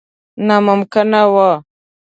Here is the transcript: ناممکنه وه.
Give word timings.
ناممکنه 0.47 1.21
وه. 1.33 1.51